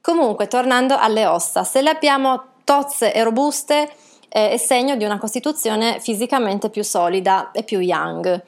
Comunque, 0.00 0.48
tornando 0.48 0.96
alle 0.98 1.26
ossa, 1.26 1.62
se 1.62 1.80
le 1.80 1.90
abbiamo 1.90 2.42
tozze 2.64 3.14
e 3.14 3.22
robuste, 3.22 3.88
eh, 4.28 4.50
è 4.50 4.56
segno 4.56 4.96
di 4.96 5.04
una 5.04 5.18
costituzione 5.18 6.00
fisicamente 6.00 6.70
più 6.70 6.82
solida 6.82 7.52
e 7.52 7.62
più 7.62 7.78
young. 7.78 8.42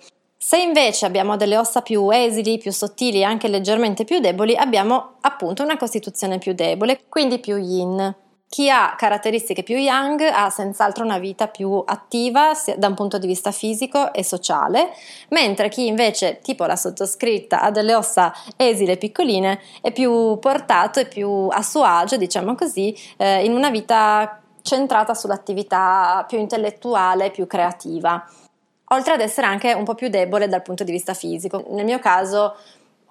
Se 0.44 0.58
invece 0.58 1.06
abbiamo 1.06 1.36
delle 1.36 1.56
ossa 1.56 1.82
più 1.82 2.10
esili, 2.10 2.58
più 2.58 2.72
sottili 2.72 3.20
e 3.20 3.22
anche 3.22 3.46
leggermente 3.46 4.02
più 4.02 4.18
deboli, 4.18 4.56
abbiamo 4.56 5.12
appunto 5.20 5.62
una 5.62 5.76
costituzione 5.76 6.38
più 6.38 6.52
debole, 6.52 7.02
quindi 7.08 7.38
più 7.38 7.56
yin. 7.56 8.12
Chi 8.48 8.68
ha 8.68 8.96
caratteristiche 8.96 9.62
più 9.62 9.76
yang 9.76 10.20
ha 10.20 10.50
senz'altro 10.50 11.04
una 11.04 11.18
vita 11.18 11.46
più 11.46 11.80
attiva 11.86 12.50
da 12.76 12.88
un 12.88 12.94
punto 12.94 13.18
di 13.18 13.28
vista 13.28 13.52
fisico 13.52 14.12
e 14.12 14.24
sociale, 14.24 14.90
mentre 15.28 15.68
chi 15.68 15.86
invece, 15.86 16.40
tipo 16.42 16.66
la 16.66 16.74
sottoscritta, 16.74 17.60
ha 17.60 17.70
delle 17.70 17.94
ossa 17.94 18.34
esile 18.56 18.94
e 18.94 18.96
piccoline, 18.96 19.60
è 19.80 19.92
più 19.92 20.40
portato 20.40 20.98
e 20.98 21.06
più 21.06 21.46
a 21.52 21.62
suo 21.62 21.84
agio, 21.84 22.16
diciamo 22.16 22.56
così, 22.56 22.92
eh, 23.16 23.44
in 23.44 23.52
una 23.54 23.70
vita 23.70 24.42
centrata 24.62 25.14
sull'attività 25.14 26.24
più 26.26 26.38
intellettuale, 26.38 27.30
più 27.30 27.46
creativa 27.46 28.26
oltre 28.92 29.14
ad 29.14 29.20
essere 29.20 29.46
anche 29.46 29.72
un 29.72 29.84
po' 29.84 29.94
più 29.94 30.08
debole 30.08 30.48
dal 30.48 30.62
punto 30.62 30.84
di 30.84 30.92
vista 30.92 31.14
fisico. 31.14 31.64
Nel 31.70 31.84
mio 31.84 31.98
caso 31.98 32.56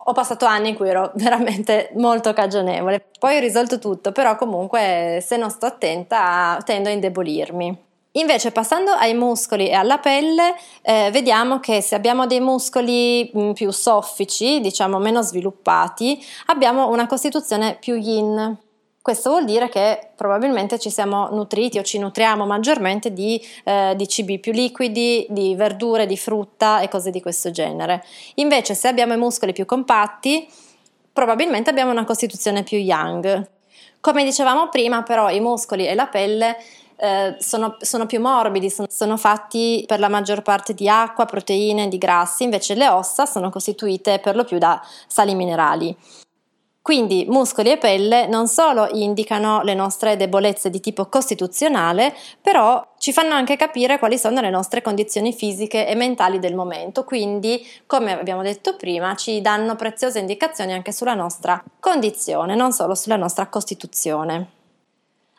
ho 0.04 0.14
passato 0.14 0.46
anni 0.46 0.70
in 0.70 0.76
cui 0.76 0.90
ero 0.90 1.12
veramente 1.16 1.92
molto 1.96 2.34
cagionevole, 2.34 3.06
poi 3.20 3.38
ho 3.38 3.40
risolto 3.40 3.80
tutto, 3.80 4.12
però 4.12 4.36
comunque 4.36 5.24
se 5.26 5.38
non 5.38 5.50
sto 5.50 5.66
attenta 5.66 6.60
tendo 6.66 6.90
a 6.90 6.92
indebolirmi. 6.92 7.90
Invece 8.16 8.52
passando 8.52 8.92
ai 8.92 9.14
muscoli 9.14 9.70
e 9.70 9.74
alla 9.74 9.98
pelle, 9.98 10.54
eh, 10.82 11.10
vediamo 11.14 11.62
che 11.62 11.80
se 11.80 11.96
abbiamo 11.96 12.28
dei 12.28 12.42
muscoli 12.42 13.32
mh, 13.34 13.52
più 13.54 13.72
soffici, 13.72 14.60
diciamo 14.60 15.00
meno 15.00 15.22
sviluppati, 15.22 16.22
abbiamo 16.48 16.90
una 16.90 17.08
costituzione 17.08 17.78
più 17.80 17.96
yin, 17.96 18.58
questo 19.02 19.32
vuol 19.32 19.46
dire 19.46 19.68
che 19.68 20.12
probabilmente 20.16 20.78
ci 20.78 20.92
siamo 20.92 21.30
nutriti 21.32 21.80
o 21.80 21.84
ci 21.84 21.98
nutriamo 21.98 22.46
maggiormente 22.46 23.12
di, 23.12 23.42
eh, 23.64 23.94
di, 23.96 24.08
cibi 24.08 24.40
più 24.40 24.52
liquidi, 24.52 25.26
di 25.30 25.56
verdure, 25.56 26.06
di 26.06 26.18
frutta 26.18 26.82
e 26.82 26.88
cose 26.88 27.10
di 27.10 27.20
questo 27.20 27.50
genere. 27.50 28.04
Invece, 28.36 28.76
se 28.76 28.88
abbiamo 28.88 29.14
i 29.14 29.18
muscoli 29.18 29.54
più 29.54 29.66
compatti, 29.66 30.48
probabilmente 31.12 31.72
abbiamo 31.72 31.90
una 31.90 32.06
costituzione 32.06 32.62
più 32.62 32.78
young. 32.78 33.50
Come 34.00 34.24
dicevamo 34.24 34.70
prima, 34.70 35.02
però, 35.02 35.30
i 35.30 35.40
muscoli 35.40 35.88
e 35.88 35.96
la 35.96 36.08
pelle 36.08 36.58
eh, 36.98 37.36
sono, 37.40 37.78
sono, 37.80 38.06
più 38.06 38.20
morbidi, 38.22 38.70
sono, 38.70 38.88
sono, 38.90 39.18
fatti 39.18 39.84
per 39.88 40.00
la 40.00 40.10
maggior 40.10 40.44
parte 40.44 40.76
di 40.76 40.88
acqua, 40.88 41.26
proteine, 41.26 41.88
di 41.88 41.98
grassi, 41.98 42.44
invece 42.44 42.76
le 42.76 42.88
ossa 42.88 43.26
sono 43.26 43.50
costituite 43.50 44.20
per 44.20 44.36
lo 44.36 44.44
più 44.44 44.60
da 44.60 44.80
sali 45.08 45.34
minerali. 45.34 45.98
Quindi 46.82 47.26
muscoli 47.30 47.70
e 47.70 47.78
pelle 47.78 48.26
non 48.26 48.48
solo 48.48 48.88
indicano 48.92 49.62
le 49.62 49.76
nostre 49.76 50.18
debolezze 50.18 50.72
di 50.72 50.80
tipo 50.80 51.06
costituzionale, 51.06 52.16
però 52.42 52.84
ci 52.98 53.14
fanno 53.14 53.36
anche 53.36 53.56
capire 53.56 54.00
quali 54.00 54.18
sono 54.18 54.42
le 54.42 54.50
nostre 54.50 54.82
condizioni 54.82 55.32
fisiche 55.32 55.88
e 55.88 55.94
mentali 55.94 56.40
del 56.40 56.56
momento, 56.56 57.04
quindi 57.04 57.64
come 57.86 58.18
abbiamo 58.18 58.42
detto 58.42 58.76
prima 58.78 59.16
ci 59.16 59.42
danno 59.42 59.76
preziose 59.76 60.20
indicazioni 60.20 60.74
anche 60.74 60.92
sulla 60.92 61.14
nostra 61.14 61.64
condizione, 61.80 62.56
non 62.56 62.72
solo 62.72 62.96
sulla 62.96 63.16
nostra 63.16 63.46
costituzione. 63.48 64.61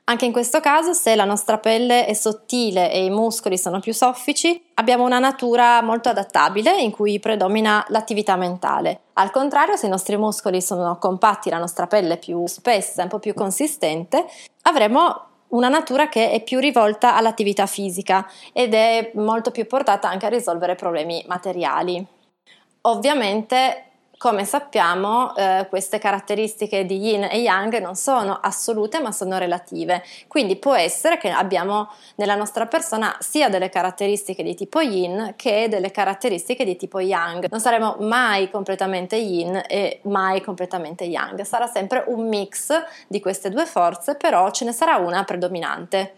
Anche 0.05 0.25
in 0.25 0.33
questo 0.33 0.59
caso, 0.59 0.95
se 0.95 1.15
la 1.15 1.25
nostra 1.25 1.59
pelle 1.59 2.07
è 2.07 2.13
sottile 2.13 2.91
e 2.91 3.05
i 3.05 3.11
muscoli 3.11 3.57
sono 3.57 3.79
più 3.79 3.95
soffici, 3.95 4.61
abbiamo 4.75 5.05
una 5.05 5.21
natura 5.21 5.81
molto 5.81 6.09
adattabile 6.09 6.81
in 6.81 6.91
cui 6.91 7.21
predomina 7.21 7.85
l'attività 7.89 8.35
mentale. 8.35 9.03
Al 9.15 9.31
contrario, 9.31 9.77
se 9.77 9.87
i 9.87 9.91
nostri 9.91 10.17
muscoli 10.17 10.61
sono 10.61 10.99
compatti, 10.99 11.51
la 11.51 11.59
nostra 11.59 11.87
pelle 11.87 12.15
è 12.15 12.19
più 12.19 12.45
spessa, 12.47 13.05
un 13.05 13.09
po' 13.09 13.21
più 13.21 13.33
consistente, 13.33 14.27
avremo 14.63 15.27
una 15.49 15.69
natura 15.69 16.09
che 16.09 16.31
è 16.31 16.43
più 16.43 16.59
rivolta 16.59 17.15
all'attività 17.15 17.67
fisica 17.67 18.29
ed 18.53 18.75
è 18.75 19.13
molto 19.15 19.53
più 19.53 19.67
portata 19.69 20.09
anche 20.09 20.27
a 20.27 20.31
risolvere 20.31 20.75
problemi 20.75 21.23
materiali. 21.29 22.05
Ovviamente 22.83 23.92
come 24.23 24.45
sappiamo, 24.45 25.35
eh, 25.35 25.67
queste 25.69 25.99
caratteristiche 25.99 26.87
di 26.87 26.97
yin 26.97 27.25
e 27.25 27.41
yang 27.41 27.77
non 27.79 27.97
sono 27.97 28.39
assolute 28.41 29.01
ma 29.01 29.11
sono 29.11 29.37
relative, 29.37 30.05
quindi 30.29 30.55
può 30.55 30.77
essere 30.77 31.19
che 31.19 31.29
abbiamo 31.29 31.91
nella 32.15 32.37
nostra 32.37 32.67
persona 32.67 33.17
sia 33.19 33.49
delle 33.49 33.69
caratteristiche 33.69 34.45
di 34.45 34.55
tipo 34.55 34.81
yin 34.81 35.35
che 35.35 35.67
delle 35.69 35.91
caratteristiche 35.91 36.65
di 36.65 36.77
tipo 36.77 37.01
yang. 37.01 37.49
Non 37.51 37.59
saremo 37.59 37.97
mai 37.99 38.49
completamente 38.49 39.17
yin 39.17 39.61
e 39.67 39.99
mai 40.03 40.41
completamente 40.41 41.03
yang, 41.03 41.43
sarà 41.43 41.67
sempre 41.67 42.05
un 42.07 42.29
mix 42.29 42.71
di 43.09 43.19
queste 43.19 43.51
due 43.51 43.67
forze, 43.67 44.15
però 44.15 44.53
ce 44.53 44.65
ne 44.65 44.71
sarà 44.71 44.99
una 44.99 45.25
predominante. 45.25 46.15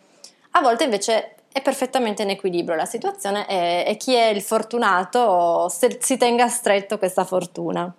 A 0.51 0.61
volte 0.61 0.85
invece 0.85 1.37
è 1.55 1.63
perfettamente 1.63 2.25
in 2.25 2.31
equilibrio 2.31 2.75
la 2.75 2.85
situazione 2.85 3.47
e, 3.47 3.85
e 3.87 3.97
chi 3.97 4.13
è 4.13 4.27
il 4.27 4.43
fortunato 4.43 5.69
se, 5.69 5.99
si 6.01 6.17
tenga 6.17 6.49
stretto 6.49 6.99
questa 6.99 7.23
fortuna. 7.23 7.95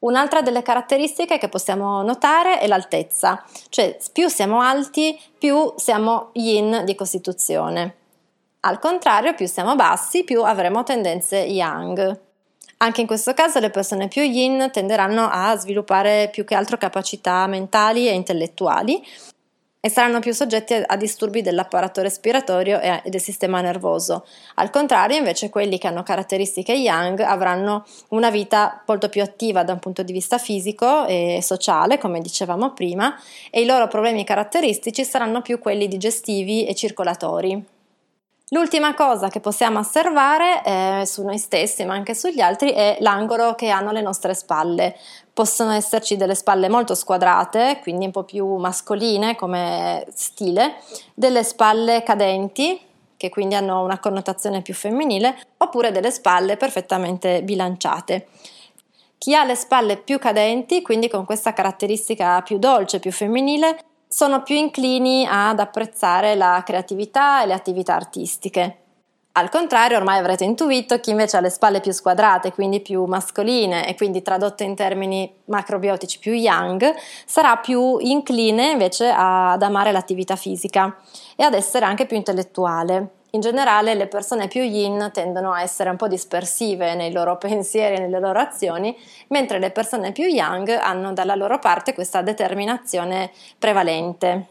Un'altra 0.00 0.42
delle 0.42 0.62
caratteristiche 0.62 1.38
che 1.38 1.48
possiamo 1.48 2.02
notare 2.02 2.58
è 2.58 2.66
l'altezza, 2.66 3.44
cioè 3.68 3.96
più 4.12 4.26
siamo 4.26 4.60
alti, 4.60 5.16
più 5.38 5.72
siamo 5.76 6.30
yin 6.32 6.82
di 6.84 6.96
costituzione. 6.96 7.94
Al 8.62 8.80
contrario, 8.80 9.34
più 9.34 9.46
siamo 9.46 9.76
bassi, 9.76 10.24
più 10.24 10.42
avremo 10.42 10.82
tendenze 10.82 11.36
yang. 11.36 12.20
Anche 12.78 13.00
in 13.02 13.06
questo 13.06 13.34
caso 13.34 13.60
le 13.60 13.70
persone 13.70 14.08
più 14.08 14.22
yin 14.22 14.68
tenderanno 14.72 15.28
a 15.30 15.56
sviluppare 15.56 16.28
più 16.32 16.44
che 16.44 16.56
altro 16.56 16.76
capacità 16.76 17.46
mentali 17.46 18.08
e 18.08 18.14
intellettuali 18.14 19.00
e 19.80 19.88
saranno 19.88 20.20
più 20.20 20.32
soggetti 20.32 20.74
a, 20.74 20.96
disturbi 20.96 21.42
dell'apparato 21.42 22.02
respiratorio 22.02 22.80
e, 22.80 23.02
del 23.06 23.20
sistema 23.20 23.60
nervoso. 23.60 24.26
Al 24.56 24.70
contrario, 24.70 25.16
invece, 25.16 25.48
quelli 25.48 25.78
che 25.78 25.86
hanno 25.86 26.02
caratteristiche 26.02 26.72
yang 26.72 27.20
avranno 27.20 27.84
una 28.08 28.30
vita 28.30 28.82
molto 28.86 29.08
più 29.08 29.22
attiva 29.22 29.62
da 29.62 29.72
un 29.72 29.78
punto 29.78 30.02
di 30.02 30.12
vista 30.12 30.38
fisico 30.38 31.06
e 31.06 31.38
sociale, 31.42 31.98
come 31.98 32.20
dicevamo 32.20 32.72
prima, 32.72 33.14
e 33.50 33.60
i 33.60 33.66
loro 33.66 33.86
problemi 33.86 34.24
caratteristici 34.24 35.04
saranno 35.04 35.42
più 35.42 35.58
quelli 35.58 35.86
digestivi 35.86 36.66
e 36.66 36.74
circolatori. 36.74 37.75
L'ultima 38.50 38.94
cosa 38.94 39.28
che 39.28 39.40
possiamo 39.40 39.80
osservare 39.80 40.62
eh, 40.62 41.02
su 41.04 41.24
noi 41.24 41.36
stessi 41.36 41.84
ma 41.84 41.94
anche 41.94 42.14
sugli 42.14 42.38
altri 42.38 42.70
è 42.70 42.96
l'angolo 43.00 43.56
che 43.56 43.70
hanno 43.70 43.90
le 43.90 44.02
nostre 44.02 44.34
spalle. 44.34 44.96
Possono 45.32 45.72
esserci 45.72 46.16
delle 46.16 46.36
spalle 46.36 46.68
molto 46.68 46.94
squadrate, 46.94 47.80
quindi 47.82 48.04
un 48.04 48.12
po' 48.12 48.22
più 48.22 48.46
mascoline 48.54 49.34
come 49.34 50.06
stile, 50.14 50.76
delle 51.12 51.42
spalle 51.42 52.04
cadenti, 52.04 52.80
che 53.16 53.30
quindi 53.30 53.56
hanno 53.56 53.82
una 53.82 53.98
connotazione 53.98 54.62
più 54.62 54.74
femminile, 54.74 55.36
oppure 55.56 55.90
delle 55.90 56.12
spalle 56.12 56.56
perfettamente 56.56 57.42
bilanciate. 57.42 58.28
Chi 59.18 59.34
ha 59.34 59.42
le 59.42 59.56
spalle 59.56 59.96
più 59.96 60.20
cadenti, 60.20 60.82
quindi 60.82 61.08
con 61.08 61.24
questa 61.24 61.52
caratteristica 61.52 62.40
più 62.42 62.58
dolce, 62.58 63.00
più 63.00 63.10
femminile, 63.10 63.76
sono 64.08 64.42
più 64.42 64.56
inclini 64.56 65.26
ad 65.28 65.58
apprezzare 65.58 66.34
la 66.34 66.62
creatività 66.64 67.42
e 67.42 67.46
le 67.46 67.54
attività 67.54 67.94
artistiche. 67.94 68.78
Al 69.32 69.50
contrario, 69.50 69.98
ormai 69.98 70.18
avrete 70.18 70.44
intuito 70.44 70.98
chi 70.98 71.10
invece 71.10 71.36
ha 71.36 71.40
le 71.40 71.50
spalle 71.50 71.80
più 71.80 71.92
squadrate, 71.92 72.52
quindi 72.52 72.80
più 72.80 73.04
mascoline 73.04 73.86
e 73.86 73.94
quindi 73.94 74.22
tradotte 74.22 74.64
in 74.64 74.74
termini 74.74 75.30
macrobiotici 75.44 76.18
più 76.18 76.32
young, 76.32 76.94
sarà 77.26 77.56
più 77.56 77.98
incline 77.98 78.70
invece 78.70 79.12
ad 79.14 79.60
amare 79.60 79.92
l'attività 79.92 80.36
fisica 80.36 80.96
e 81.36 81.44
ad 81.44 81.52
essere 81.52 81.84
anche 81.84 82.06
più 82.06 82.16
intellettuale. 82.16 83.15
In 83.36 83.42
generale 83.42 83.92
le 83.94 84.06
persone 84.06 84.48
più 84.48 84.62
yin 84.62 85.10
tendono 85.12 85.52
a 85.52 85.60
essere 85.60 85.90
un 85.90 85.96
po' 85.96 86.08
dispersive 86.08 86.94
nei 86.94 87.12
loro 87.12 87.36
pensieri 87.36 87.96
e 87.96 87.98
nelle 87.98 88.18
loro 88.18 88.38
azioni, 88.38 88.96
mentre 89.28 89.58
le 89.58 89.70
persone 89.70 90.12
più 90.12 90.24
yang 90.24 90.66
hanno 90.70 91.12
dalla 91.12 91.34
loro 91.34 91.58
parte 91.58 91.92
questa 91.92 92.22
determinazione 92.22 93.30
prevalente. 93.58 94.46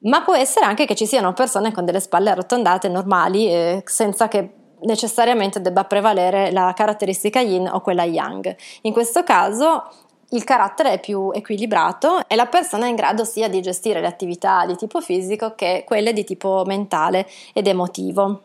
Ma 0.00 0.22
può 0.22 0.36
essere 0.36 0.66
anche 0.66 0.84
che 0.84 0.94
ci 0.94 1.06
siano 1.06 1.32
persone 1.32 1.72
con 1.72 1.86
delle 1.86 2.00
spalle 2.00 2.28
arrotondate 2.28 2.88
normali, 2.88 3.46
eh, 3.46 3.82
senza 3.86 4.28
che 4.28 4.50
necessariamente 4.82 5.62
debba 5.62 5.84
prevalere 5.84 6.50
la 6.52 6.74
caratteristica 6.76 7.40
yin 7.40 7.66
o 7.66 7.80
quella 7.80 8.04
yang. 8.04 8.54
In 8.82 8.92
questo 8.92 9.24
caso 9.24 9.88
il 10.30 10.44
carattere 10.44 10.92
è 10.92 11.00
più 11.00 11.30
equilibrato 11.32 12.26
e 12.26 12.36
la 12.36 12.46
persona 12.46 12.86
è 12.86 12.88
in 12.88 12.94
grado 12.94 13.24
sia 13.24 13.48
di 13.48 13.60
gestire 13.60 14.00
le 14.00 14.06
attività 14.06 14.64
di 14.66 14.76
tipo 14.76 15.00
fisico 15.00 15.54
che 15.54 15.84
quelle 15.86 16.12
di 16.12 16.24
tipo 16.24 16.64
mentale 16.66 17.28
ed 17.52 17.66
emotivo. 17.66 18.42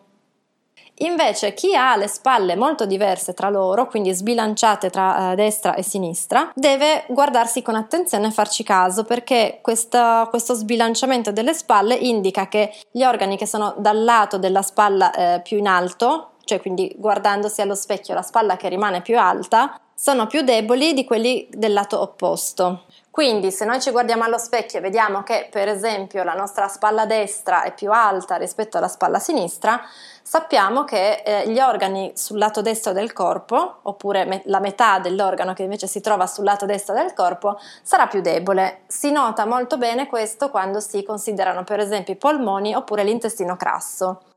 Invece 0.99 1.53
chi 1.53 1.75
ha 1.75 1.97
le 1.97 2.07
spalle 2.07 2.55
molto 2.55 2.85
diverse 2.85 3.33
tra 3.33 3.49
loro, 3.49 3.87
quindi 3.87 4.13
sbilanciate 4.13 4.89
tra 4.89 5.31
eh, 5.31 5.35
destra 5.35 5.75
e 5.75 5.83
sinistra, 5.83 6.51
deve 6.55 7.03
guardarsi 7.09 7.61
con 7.61 7.75
attenzione 7.75 8.27
e 8.27 8.31
farci 8.31 8.63
caso 8.63 9.03
perché 9.03 9.59
questo, 9.61 10.27
questo, 10.29 10.53
sbilanciamento 10.53 11.33
delle 11.33 11.53
spalle 11.53 11.95
indica 11.95 12.47
che 12.47 12.71
gli 12.91 13.03
organi 13.03 13.35
che 13.35 13.45
sono 13.45 13.75
dal 13.77 14.05
lato 14.05 14.37
della 14.37 14.61
spalla 14.61 15.11
eh, 15.11 15.41
più 15.41 15.57
in 15.57 15.67
alto, 15.67 16.34
cioè 16.45 16.61
quindi 16.61 16.93
guardandosi 16.97 17.61
allo 17.61 17.75
specchio 17.75 18.13
la 18.13 18.21
spalla 18.21 18.55
che 18.55 18.69
rimane 18.69 19.01
più 19.01 19.19
alta, 19.19 19.77
sono 19.93 20.27
più 20.27 20.41
deboli 20.41 20.93
di 20.93 21.05
quelli 21.05 21.47
del 21.51 21.73
lato 21.73 22.01
opposto. 22.01 22.83
Quindi 23.15 23.49
se 23.49 23.63
noi 23.63 23.79
ci 23.79 23.91
guardiamo 23.91 24.25
allo 24.25 24.37
specchio 24.37 24.79
e 24.79 24.81
vediamo 24.81 25.23
che 25.23 25.47
per 25.49 25.69
esempio 25.69 26.23
la 26.23 26.33
nostra 26.33 26.67
spalla 26.67 27.05
destra 27.05 27.63
è 27.63 27.73
più 27.73 27.89
alta 27.91 28.35
rispetto 28.35 28.77
alla 28.77 28.89
spalla 28.89 29.19
sinistra, 29.19 29.81
sappiamo 30.21 30.83
che 30.83 31.21
eh, 31.25 31.49
gli 31.49 31.61
organi 31.61 32.11
sul 32.13 32.37
lato 32.37 32.61
destro 32.61 32.91
del 32.91 33.13
corpo, 33.13 33.77
oppure 33.83 34.25
me- 34.25 34.41
la 34.47 34.59
metà 34.59 34.99
dell'organo 34.99 35.53
che 35.53 35.63
invece 35.63 35.87
si 35.87 36.01
trova 36.01 36.27
sul 36.27 36.43
lato 36.43 36.65
destro 36.65 36.93
del 36.93 37.13
corpo, 37.13 37.57
sarà 37.81 38.07
più 38.07 38.19
debole. 38.19 38.81
Si 38.87 39.09
nota 39.11 39.45
molto 39.45 39.77
bene 39.77 40.07
questo 40.07 40.49
quando 40.49 40.81
si 40.81 41.01
considerano 41.01 41.63
per 41.63 41.79
esempio 41.79 42.13
i 42.13 42.17
polmoni 42.17 42.75
oppure 42.75 43.05
l'intestino 43.05 43.55
crasso. 43.55 44.34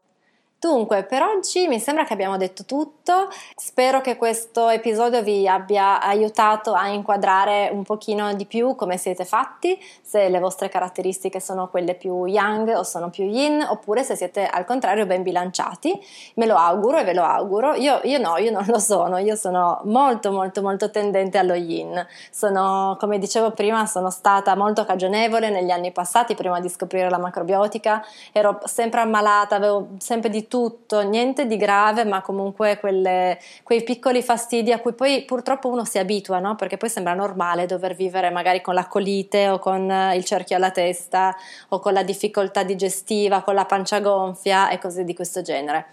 Dunque, 0.60 1.04
per 1.04 1.22
oggi 1.22 1.68
mi 1.68 1.78
sembra 1.78 2.02
che 2.02 2.12
abbiamo 2.12 2.36
detto 2.36 2.64
tutto. 2.64 3.28
Spero 3.54 4.00
che 4.00 4.16
questo 4.16 4.68
episodio 4.68 5.22
vi 5.22 5.46
abbia 5.46 6.02
aiutato 6.02 6.72
a 6.72 6.88
inquadrare 6.88 7.70
un 7.72 7.84
pochino 7.84 8.34
di 8.34 8.44
più 8.44 8.74
come 8.74 8.96
siete 8.96 9.24
fatti, 9.24 9.80
se 10.02 10.28
le 10.28 10.40
vostre 10.40 10.68
caratteristiche 10.68 11.38
sono 11.38 11.68
quelle 11.68 11.94
più 11.94 12.24
yang 12.24 12.70
o 12.70 12.82
sono 12.82 13.08
più 13.08 13.22
yin, 13.26 13.64
oppure 13.70 14.02
se 14.02 14.16
siete 14.16 14.48
al 14.48 14.64
contrario 14.64 15.06
ben 15.06 15.22
bilanciati. 15.22 15.96
Me 16.34 16.46
lo 16.46 16.56
auguro 16.56 16.98
e 16.98 17.04
ve 17.04 17.14
lo 17.14 17.22
auguro. 17.22 17.74
Io, 17.74 18.00
io 18.02 18.18
no, 18.18 18.36
io 18.38 18.50
non 18.50 18.64
lo 18.66 18.80
sono, 18.80 19.18
io 19.18 19.36
sono 19.36 19.80
molto 19.84 20.32
molto 20.32 20.60
molto 20.60 20.90
tendente 20.90 21.38
allo 21.38 21.54
yin. 21.54 22.04
Sono, 22.32 22.96
come 22.98 23.20
dicevo 23.20 23.52
prima, 23.52 23.86
sono 23.86 24.10
stata 24.10 24.56
molto 24.56 24.84
cagionevole 24.84 25.50
negli 25.50 25.70
anni 25.70 25.92
passati 25.92 26.34
prima 26.34 26.58
di 26.58 26.68
scoprire 26.68 27.08
la 27.08 27.18
macrobiotica, 27.18 28.04
ero 28.32 28.58
sempre 28.64 29.02
ammalata, 29.02 29.54
avevo 29.54 29.90
sempre 29.98 30.28
di 30.30 30.46
tutto, 30.48 31.02
niente 31.02 31.46
di 31.46 31.56
grave, 31.56 32.04
ma 32.04 32.20
comunque 32.22 32.78
quelle, 32.78 33.38
quei 33.62 33.82
piccoli 33.82 34.22
fastidi 34.22 34.72
a 34.72 34.80
cui 34.80 34.94
poi 34.94 35.24
purtroppo 35.24 35.68
uno 35.68 35.84
si 35.84 35.98
abitua, 35.98 36.40
no? 36.40 36.56
perché 36.56 36.76
poi 36.76 36.88
sembra 36.88 37.14
normale 37.14 37.66
dover 37.66 37.94
vivere 37.94 38.30
magari 38.30 38.60
con 38.60 38.74
la 38.74 38.86
colite 38.86 39.48
o 39.48 39.58
con 39.58 39.88
il 40.14 40.24
cerchio 40.24 40.56
alla 40.56 40.70
testa 40.70 41.36
o 41.68 41.78
con 41.78 41.92
la 41.92 42.02
difficoltà 42.02 42.62
digestiva, 42.64 43.42
con 43.42 43.54
la 43.54 43.64
pancia 43.64 44.00
gonfia 44.00 44.70
e 44.70 44.78
cose 44.78 45.04
di 45.04 45.14
questo 45.14 45.42
genere. 45.42 45.86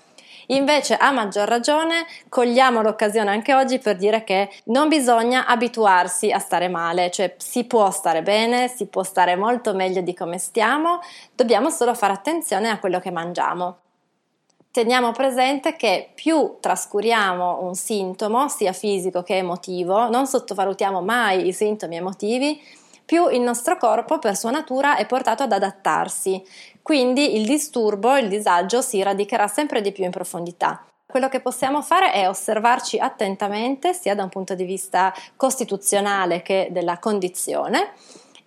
Invece, 0.47 0.95
a 0.95 1.12
maggior 1.12 1.47
ragione, 1.47 2.06
cogliamo 2.30 2.82
l'occasione 2.82 3.32
anche 3.32 3.53
oggi 3.53 3.80
per 3.80 3.95
dire 3.95 4.23
che 4.23 4.49
non 4.65 4.88
bisogna 4.89 5.47
abituarsi 5.47 6.32
a 6.32 6.39
stare 6.39 6.67
male, 6.67 7.10
cioè 7.10 7.36
si 7.38 7.63
può 7.63 7.89
stare 7.89 8.21
bene, 8.21 8.67
si 8.67 8.86
può 8.86 9.01
stare 9.03 9.36
molto 9.36 9.73
meglio 9.73 10.01
di 10.01 10.13
come 10.13 10.38
stiamo, 10.38 10.99
dobbiamo 11.34 11.69
solo 11.69 11.95
fare 11.95 12.13
attenzione 12.13 12.69
a 12.69 12.80
quello 12.80 12.99
che 12.99 13.12
mangiamo 13.12 13.80
teniamo 14.75 15.13
presente 15.13 15.77
che 15.77 16.09
più 16.13 16.57
trascuriamo 16.59 17.61
un 17.61 17.75
sintomo, 17.75 18.49
sia 18.49 18.73
fisico 18.73 19.23
che 19.23 19.38
emotivo, 19.38 20.09
non 20.09 20.27
sottovalutiamo 20.27 20.99
mai 21.01 21.47
i 21.47 21.53
sintomi 21.53 21.95
emotivi, 21.95 22.61
più 23.05 23.29
il 23.29 23.39
nostro 23.39 23.77
corpo 23.77 24.19
per 24.19 24.35
sua 24.35 24.51
natura 24.51 24.97
è 24.97 25.05
portato 25.05 25.43
ad 25.43 25.53
adattarsi. 25.53 26.43
Quindi 26.81 27.38
il 27.38 27.45
disturbo, 27.45 28.17
il 28.17 28.27
disagio 28.27 28.81
si 28.81 29.01
radicherà 29.01 29.47
sempre 29.47 29.79
di 29.79 29.93
più 29.93 30.03
in 30.03 30.11
profondità. 30.11 30.85
Quello 31.05 31.29
che 31.29 31.39
possiamo 31.39 31.81
fare 31.81 32.11
è 32.11 32.27
osservarci 32.27 32.99
attentamente, 32.99 33.93
sia 33.93 34.13
da 34.13 34.23
un 34.23 34.29
punto 34.29 34.55
di 34.55 34.65
vista 34.65 35.13
costituzionale 35.38 36.41
che 36.41 36.67
della 36.71 36.99
condizione, 36.99 37.93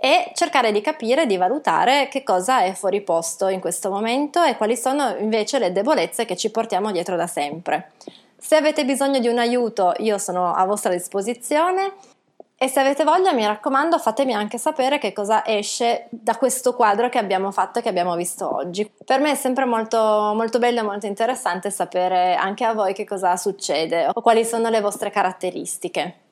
e 0.00 0.30
cercare 0.34 0.70
di 0.70 0.80
capire, 0.80 1.26
di 1.26 1.36
valutare 1.36 2.06
che 2.06 2.22
cosa 2.22 2.62
è 2.62 2.72
fuori 2.72 3.00
posto 3.00 3.48
in 3.48 3.58
questo 3.58 3.90
momento 3.90 4.40
e 4.44 4.56
quali 4.56 4.76
sono 4.76 5.16
invece 5.18 5.58
le 5.58 5.72
debolezze 5.72 6.24
che 6.24 6.36
ci 6.36 6.52
portiamo 6.52 6.92
dietro 6.92 7.16
da 7.16 7.26
sempre. 7.26 7.90
Se 8.36 8.54
avete 8.54 8.84
bisogno 8.84 9.18
di 9.18 9.26
un 9.26 9.38
aiuto, 9.38 9.94
io 9.98 10.16
sono 10.18 10.52
a 10.52 10.64
vostra 10.64 10.92
disposizione. 10.92 11.94
E 12.60 12.68
se 12.68 12.80
avete 12.80 13.04
voglia, 13.04 13.32
mi 13.32 13.44
raccomando, 13.44 13.98
fatemi 13.98 14.34
anche 14.34 14.58
sapere 14.58 14.98
che 14.98 15.12
cosa 15.12 15.44
esce 15.44 16.06
da 16.10 16.36
questo 16.36 16.74
quadro 16.74 17.08
che 17.08 17.18
abbiamo 17.18 17.52
fatto 17.52 17.78
e 17.78 17.82
che 17.82 17.88
abbiamo 17.88 18.14
visto 18.16 18.52
oggi. 18.52 18.88
Per 19.04 19.20
me 19.20 19.32
è 19.32 19.34
sempre 19.36 19.64
molto, 19.64 20.32
molto 20.34 20.58
bello 20.58 20.80
e 20.80 20.82
molto 20.82 21.06
interessante 21.06 21.70
sapere 21.70 22.34
anche 22.34 22.64
a 22.64 22.74
voi 22.74 22.94
che 22.94 23.04
cosa 23.04 23.36
succede 23.36 24.08
o 24.12 24.20
quali 24.20 24.44
sono 24.44 24.70
le 24.70 24.80
vostre 24.80 25.10
caratteristiche. 25.10 26.27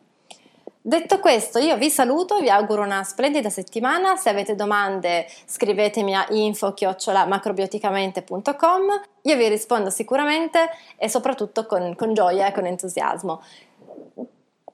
Detto 0.87 1.19
questo, 1.19 1.59
io 1.59 1.77
vi 1.77 1.91
saluto, 1.91 2.39
vi 2.39 2.49
auguro 2.49 2.83
una 2.83 3.03
splendida 3.03 3.51
settimana. 3.51 4.15
Se 4.15 4.29
avete 4.29 4.55
domande, 4.55 5.27
scrivetemi 5.45 6.15
a 6.15 6.25
info-macrobioticamente.com. 6.31 8.83
Io 9.23 9.37
vi 9.37 9.49
rispondo 9.49 9.91
sicuramente 9.91 10.71
e 10.97 11.09
soprattutto 11.09 11.67
con, 11.67 11.97
con 11.97 12.15
gioia 12.15 12.47
e 12.47 12.53
con 12.53 12.67
entusiasmo. 12.67 13.43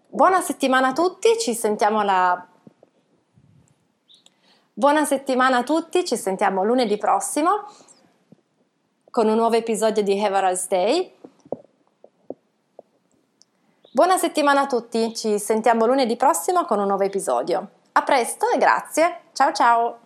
Buona 0.07 0.43
settimana 0.43 0.89
a 0.89 0.93
tutti, 0.93 1.39
ci 1.39 1.55
sentiamo 1.55 2.03
la 2.03 2.47
Buona 4.75 5.07
settimana 5.07 5.57
a 5.57 5.63
tutti, 5.63 6.05
ci 6.05 6.19
sentiamo 6.19 6.63
lunedì 6.63 6.99
prossimo 6.99 7.65
con 9.11 9.29
un 9.29 9.37
nuovo 9.37 9.57
episodio 9.57 10.03
di 10.03 10.13
Nice 10.13 10.67
Day. 10.69 11.21
Buona 13.95 14.17
settimana 14.17 14.63
a 14.63 14.67
tutti, 14.67 15.15
ci 15.15 15.39
sentiamo 15.39 15.85
lunedì 15.85 16.17
prossimo 16.17 16.65
con 16.65 16.79
un 16.79 16.87
nuovo 16.87 17.03
episodio. 17.03 17.73
A 17.93 18.03
presto 18.03 18.49
e 18.49 18.57
grazie. 18.57 19.25
Ciao 19.35 19.53
ciao! 19.53 19.99